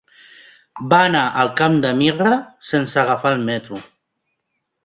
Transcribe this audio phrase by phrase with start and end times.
[0.93, 2.33] Va anar al Camp de Mirra
[2.73, 3.83] sense agafar el metro.